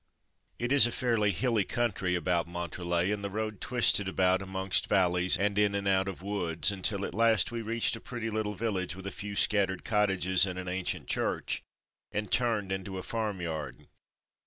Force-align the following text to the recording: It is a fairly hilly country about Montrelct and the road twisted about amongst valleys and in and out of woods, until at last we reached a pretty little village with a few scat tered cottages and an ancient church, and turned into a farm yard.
It 0.57 0.71
is 0.71 0.87
a 0.87 0.91
fairly 0.91 1.29
hilly 1.29 1.63
country 1.63 2.15
about 2.15 2.47
Montrelct 2.47 3.11
and 3.11 3.23
the 3.23 3.29
road 3.29 3.61
twisted 3.61 4.07
about 4.07 4.41
amongst 4.41 4.87
valleys 4.89 5.37
and 5.37 5.55
in 5.59 5.75
and 5.75 5.87
out 5.87 6.07
of 6.07 6.23
woods, 6.23 6.71
until 6.71 7.05
at 7.05 7.13
last 7.13 7.51
we 7.51 7.61
reached 7.61 7.95
a 7.95 8.01
pretty 8.01 8.31
little 8.31 8.55
village 8.55 8.95
with 8.95 9.05
a 9.05 9.11
few 9.11 9.35
scat 9.35 9.69
tered 9.69 9.83
cottages 9.83 10.43
and 10.47 10.57
an 10.57 10.67
ancient 10.67 11.05
church, 11.05 11.61
and 12.11 12.31
turned 12.31 12.71
into 12.71 12.97
a 12.97 13.03
farm 13.03 13.41
yard. 13.41 13.89